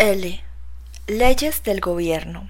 [0.00, 0.40] L.
[1.08, 2.48] Leyes del gobierno.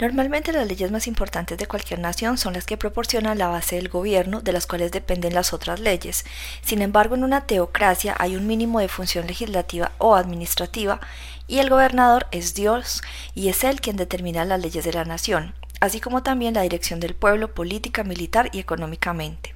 [0.00, 3.88] Normalmente las leyes más importantes de cualquier nación son las que proporcionan la base del
[3.88, 6.24] gobierno, de las cuales dependen las otras leyes.
[6.60, 10.98] Sin embargo, en una teocracia hay un mínimo de función legislativa o administrativa,
[11.46, 13.02] y el gobernador es Dios,
[13.32, 16.98] y es él quien determina las leyes de la nación, así como también la dirección
[16.98, 19.54] del pueblo política, militar y económicamente.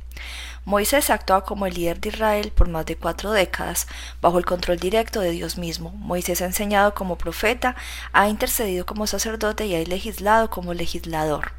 [0.64, 3.86] Moisés actuaba como el líder de Israel por más de cuatro décadas,
[4.20, 5.90] bajo el control directo de Dios mismo.
[5.90, 7.76] Moisés ha enseñado como profeta,
[8.12, 11.52] ha intercedido como sacerdote y ha legislado como legislador.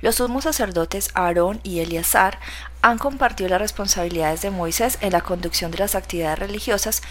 [0.00, 2.40] Los sumos sacerdotes Aarón y Eleazar
[2.82, 7.02] han compartido las responsabilidades de Moisés en la conducción de las actividades religiosas,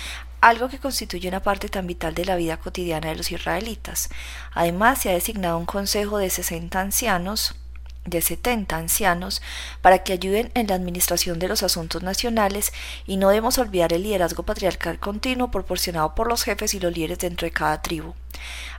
[0.41, 4.10] algo que constituye una parte tan vital de la vida cotidiana de los israelitas.
[4.54, 7.55] Además, se ha designado un consejo de 60 ancianos
[8.05, 9.41] de 70 ancianos
[9.82, 12.74] para que ayuden en la administración de los asuntos nacionales
[13.05, 17.20] y no debemos olvidar el liderazgo patriarcal continuo proporcionado por los jefes y los líderes
[17.20, 18.14] dentro de cada tribu.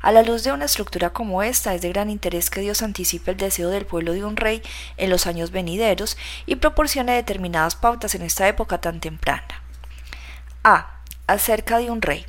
[0.01, 3.31] A la luz de una estructura como esta es de gran interés que Dios anticipe
[3.31, 4.63] el deseo del pueblo de un rey
[4.97, 9.63] en los años venideros y proporcione determinadas pautas en esta época tan temprana.
[10.65, 11.01] A.
[11.29, 12.27] Acerca de un rey.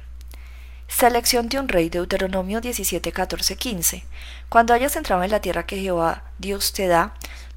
[0.88, 4.04] Selección de un rey, Deuteronomio 17, 14, 15.
[4.50, 7.16] Cuando hayas entrado en la tierra que Jehová Dios te da,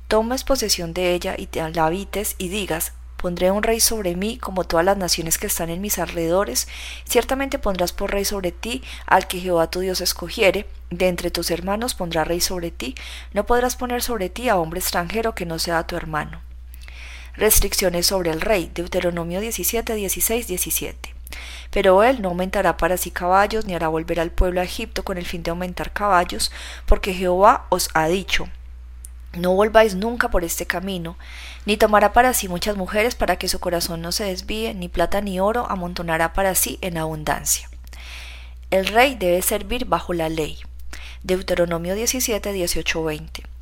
[0.08, 4.38] tomes posesión de ella y te la habites y digas, pondré un rey sobre mí
[4.38, 6.68] como todas las naciones que están en mis alrededores,
[7.04, 11.50] ciertamente pondrás por rey sobre ti al que Jehová tu Dios escogiere, de entre tus
[11.50, 12.94] hermanos pondrá rey sobre ti,
[13.32, 16.40] no podrás poner sobre ti a hombre extranjero que no sea tu hermano.
[17.34, 21.15] Restricciones sobre el rey, Deuteronomio 17, 16, 17.
[21.70, 25.18] Pero él no aumentará para sí caballos, ni hará volver al pueblo a Egipto con
[25.18, 26.52] el fin de aumentar caballos,
[26.86, 28.48] porque Jehová os ha dicho,
[29.36, 31.16] no volváis nunca por este camino,
[31.66, 35.20] ni tomará para sí muchas mujeres para que su corazón no se desvíe, ni plata
[35.20, 37.68] ni oro amontonará para sí en abundancia.
[38.70, 40.58] El rey debe servir bajo la ley.
[41.22, 43.55] Deuteronomio 17, 18, 20.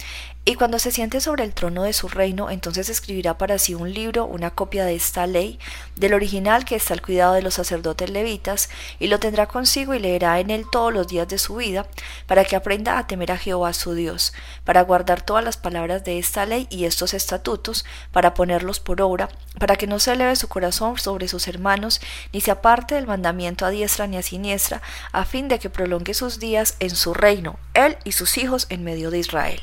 [0.46, 3.94] Y cuando se siente sobre el trono de su reino, entonces escribirá para sí un
[3.94, 5.58] libro, una copia de esta ley,
[5.96, 8.68] del original que está al cuidado de los sacerdotes levitas,
[8.98, 11.86] y lo tendrá consigo y leerá en él todos los días de su vida,
[12.26, 16.18] para que aprenda a temer a Jehová su Dios, para guardar todas las palabras de
[16.18, 20.48] esta ley y estos estatutos, para ponerlos por obra, para que no se eleve su
[20.48, 22.02] corazón sobre sus hermanos,
[22.34, 26.12] ni se aparte del mandamiento a diestra ni a siniestra, a fin de que prolongue
[26.12, 29.62] sus días en su reino, él y sus hijos en medio de Israel.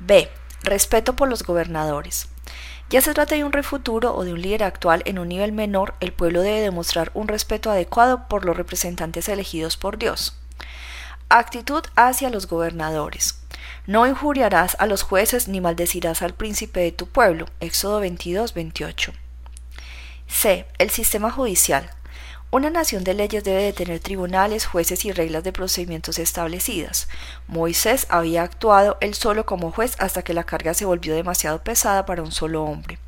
[0.00, 0.28] B.
[0.62, 2.28] Respeto por los gobernadores.
[2.90, 5.52] Ya se trata de un rey futuro o de un líder actual en un nivel
[5.52, 10.36] menor, el pueblo debe demostrar un respeto adecuado por los representantes elegidos por Dios.
[11.28, 13.40] Actitud hacia los gobernadores.
[13.86, 17.46] No injuriarás a los jueces ni maldecirás al príncipe de tu pueblo.
[17.60, 19.12] Éxodo 22, 28.
[20.26, 20.66] C.
[20.78, 21.90] El sistema judicial.
[22.52, 27.06] Una nación de leyes debe de tener tribunales, jueces y reglas de procedimientos establecidas.
[27.46, 32.06] Moisés había actuado él solo como juez hasta que la carga se volvió demasiado pesada
[32.06, 32.98] para un solo hombre.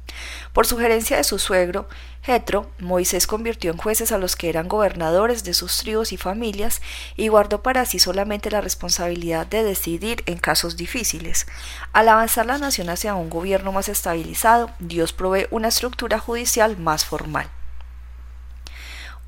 [0.52, 1.88] Por sugerencia de su suegro,
[2.22, 6.80] Jetro, Moisés convirtió en jueces a los que eran gobernadores de sus tribus y familias
[7.16, 11.48] y guardó para sí solamente la responsabilidad de decidir en casos difíciles.
[11.92, 17.04] Al avanzar la nación hacia un gobierno más estabilizado, Dios provee una estructura judicial más
[17.04, 17.50] formal.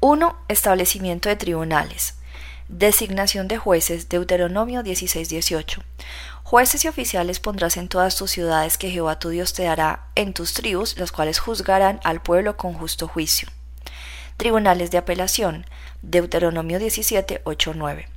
[0.07, 0.37] 1.
[0.49, 2.17] Establecimiento de tribunales.
[2.69, 4.11] Designación de jueces.
[4.11, 5.83] Deuteronomio 16:18.
[6.43, 10.35] Jueces y oficiales pondrás en todas tus ciudades que Jehová tu Dios te dará en
[10.35, 13.49] tus tribus, los cuales juzgarán al pueblo con justo juicio.
[14.37, 15.65] Tribunales de apelación.
[16.03, 17.41] Deuteronomio 17,
[17.75, 18.09] 9.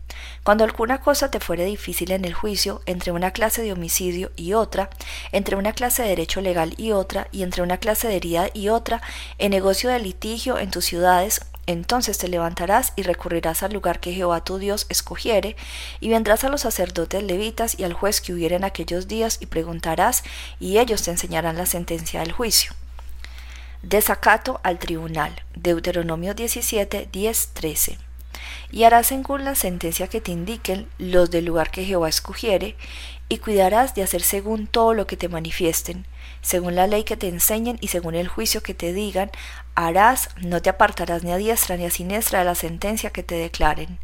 [0.44, 4.52] Cuando alguna cosa te fuere difícil en el juicio, entre una clase de homicidio y
[4.52, 4.90] otra,
[5.32, 8.68] entre una clase de derecho legal y otra, y entre una clase de herida y
[8.68, 9.02] otra,
[9.38, 14.14] en negocio de litigio en tus ciudades, entonces te levantarás y recurrirás al lugar que
[14.14, 15.56] Jehová tu Dios escogiere,
[16.00, 19.46] y vendrás a los sacerdotes levitas y al juez que hubiera en aquellos días, y
[19.46, 20.24] preguntarás,
[20.60, 22.72] y ellos te enseñarán la sentencia del juicio.
[23.84, 25.44] Desacato al tribunal.
[25.56, 27.98] Deuteronomio 17, 10, 13.
[28.72, 32.76] Y harás según la sentencia que te indiquen los del lugar que Jehová escogiere,
[33.30, 36.06] y cuidarás de hacer según todo lo que te manifiesten,
[36.42, 39.32] según la ley que te enseñen y según el juicio que te digan,
[39.76, 43.36] harás, no te apartarás ni a diestra ni a siniestra de la sentencia que te
[43.36, 44.00] declaren.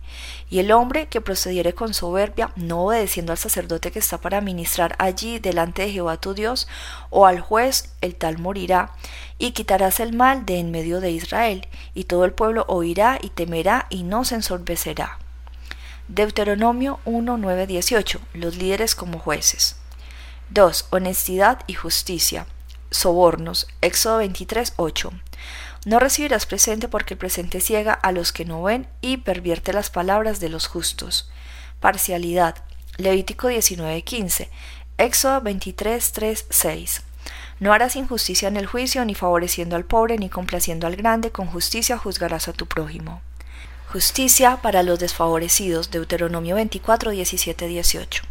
[0.50, 4.96] Y el hombre que procediere con soberbia, no obedeciendo al sacerdote que está para ministrar
[5.00, 6.68] allí delante de Jehová tu Dios,
[7.10, 8.92] o al juez, el tal morirá,
[9.38, 13.30] y quitarás el mal de en medio de Israel, y todo el pueblo oirá y
[13.30, 15.18] temerá y no se ensorbecerá.
[16.10, 18.20] Deuteronomio 1, 9, 18.
[18.34, 19.78] Los líderes como jueces.
[20.50, 20.88] 2.
[20.90, 22.46] Honestidad y justicia.
[22.92, 23.68] Sobornos.
[23.80, 25.12] Éxodo 23, 8.
[25.86, 29.90] No recibirás presente porque el presente ciega a los que no ven y pervierte las
[29.90, 31.32] palabras de los justos.
[31.80, 32.56] Parcialidad.
[32.98, 34.50] Levítico 19:15.
[34.98, 37.02] Éxodo 23:3, 6.
[37.62, 41.48] No harás injusticia en el juicio, ni favoreciendo al pobre, ni complaciendo al grande, con
[41.48, 43.22] justicia juzgarás a tu prójimo.
[43.94, 45.92] Justicia para los desfavorecidos.
[45.92, 48.24] Deuteronomio 24, 17, 18.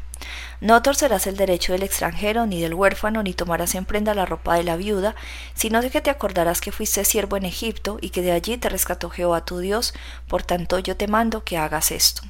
[0.61, 4.57] No torcerás el derecho del extranjero, ni del huérfano, ni tomarás en prenda la ropa
[4.57, 5.15] de la viuda,
[5.55, 8.71] sino de que te acordarás que fuiste siervo en Egipto, y que de allí te
[8.71, 9.95] rescató Jehová tu Dios,
[10.27, 12.23] por tanto yo te mando que hagas esto.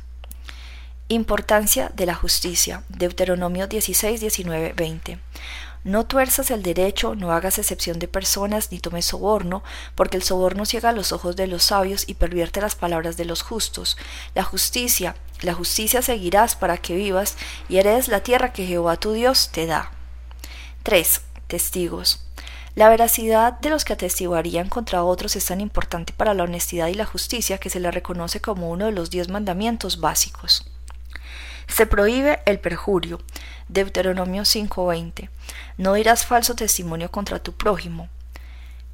[1.08, 2.82] Importancia de la justicia.
[2.90, 5.18] Deuteronomio 16, 19, 20.
[5.84, 9.64] No tuerzas el derecho, no hagas excepción de personas, ni tomes soborno,
[9.96, 13.42] porque el soborno ciega los ojos de los sabios y pervierte las palabras de los
[13.42, 13.96] justos.
[14.34, 17.36] La justicia, la justicia seguirás para que vivas
[17.68, 19.90] y heredes la tierra que Jehová tu Dios te da.
[20.84, 21.20] 3.
[21.48, 22.24] Testigos.
[22.74, 26.94] La veracidad de los que atestiguarían contra otros es tan importante para la honestidad y
[26.94, 30.71] la justicia que se la reconoce como uno de los diez mandamientos básicos.
[31.74, 33.18] Se prohíbe el perjurio.
[33.68, 35.30] Deuteronomio 5:20.
[35.78, 38.10] No dirás falso testimonio contra tu prójimo.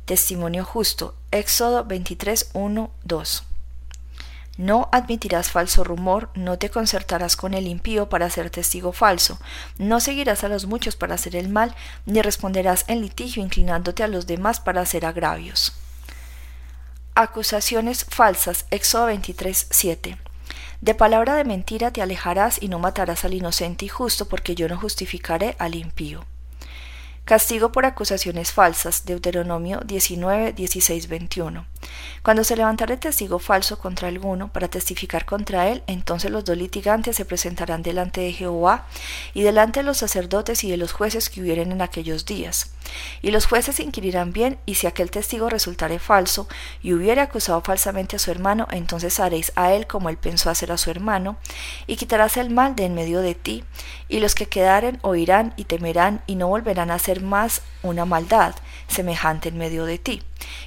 [0.04, 1.16] Testimonio justo.
[1.32, 3.44] Éxodo 23:1, 2.
[4.58, 9.38] No admitirás falso rumor, no te concertarás con el impío para ser testigo falso,
[9.78, 11.76] no seguirás a los muchos para hacer el mal,
[12.06, 15.72] ni responderás en litigio inclinándote a los demás para hacer agravios.
[17.14, 18.66] Acusaciones falsas.
[18.70, 20.27] Éxodo 23:7.
[20.80, 24.69] De palabra de mentira te alejarás y no matarás al inocente y justo, porque yo
[24.69, 26.25] no justificaré al impío.
[27.28, 29.04] Castigo por acusaciones falsas.
[29.04, 31.66] Deuteronomio 19, 16, 21.
[32.22, 37.16] Cuando se levantare testigo falso contra alguno para testificar contra él, entonces los dos litigantes
[37.16, 38.86] se presentarán delante de Jehová
[39.34, 42.70] y delante de los sacerdotes y de los jueces que hubieren en aquellos días.
[43.20, 46.48] Y los jueces inquirirán bien, y si aquel testigo resultare falso
[46.82, 50.72] y hubiere acusado falsamente a su hermano, entonces haréis a él como él pensó hacer
[50.72, 51.36] a su hermano,
[51.86, 53.64] y quitarás el mal de en medio de ti,
[54.08, 58.55] y los que quedaren oirán y temerán y no volverán a hacer más una maldad
[58.87, 60.23] semejante en medio de ti,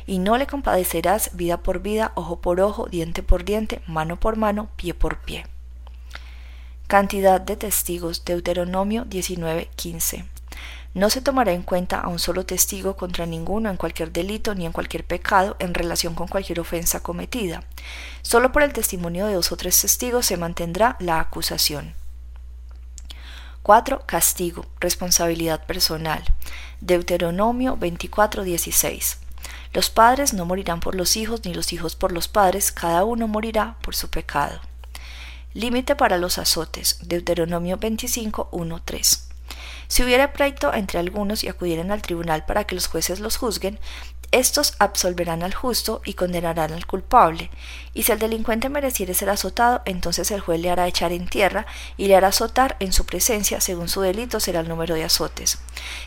[0.05, 4.37] y no le compadecerás vida por vida, ojo por ojo, diente por diente, mano por
[4.37, 5.45] mano, pie por pie.
[6.91, 8.25] Cantidad de testigos.
[8.25, 10.25] Deuteronomio 19:15.
[10.93, 14.65] No se tomará en cuenta a un solo testigo contra ninguno en cualquier delito ni
[14.65, 17.63] en cualquier pecado en relación con cualquier ofensa cometida.
[18.23, 21.95] Solo por el testimonio de dos o tres testigos se mantendrá la acusación.
[23.63, 24.07] 4.
[24.07, 26.23] Castigo, responsabilidad personal.
[26.79, 29.17] Deuteronomio 24:16.
[29.73, 33.27] Los padres no morirán por los hijos, ni los hijos por los padres, cada uno
[33.27, 34.59] morirá por su pecado.
[35.53, 36.97] Límite para los azotes.
[37.03, 39.27] Deuteronomio 25:1-3.
[39.87, 43.77] Si hubiera pleito entre algunos y acudieran al tribunal para que los jueces los juzguen,
[44.31, 47.49] estos absolverán al justo y condenarán al culpable,
[47.93, 51.65] y si el delincuente mereciere ser azotado, entonces el juez le hará echar en tierra
[51.97, 55.57] y le hará azotar en su presencia, según su delito será el número de azotes.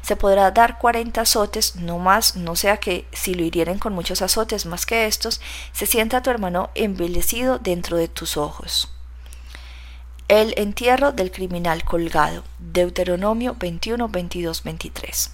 [0.01, 4.23] Se podrá dar cuarenta azotes, no más, no sea que, si lo hirieren con muchos
[4.23, 5.43] azotes más que estos,
[5.73, 8.91] se sienta tu hermano envilecido dentro de tus ojos.
[10.29, 12.45] El entierro del criminal colgado.
[12.59, 15.31] Deuteronomio 21, 22, 23.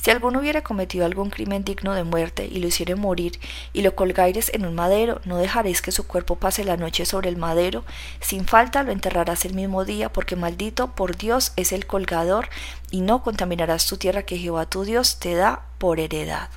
[0.00, 3.38] Si alguno hubiera cometido algún crimen digno de muerte y lo hiciere morir
[3.74, 7.28] y lo colgaires en un madero, no dejaréis que su cuerpo pase la noche sobre
[7.28, 7.84] el madero,
[8.20, 12.48] sin falta lo enterrarás el mismo día, porque maldito por Dios es el colgador,
[12.90, 16.48] y no contaminarás tu tierra que Jehová tu Dios te da por heredad.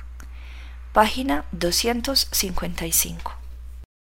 [0.94, 3.43] Página 255.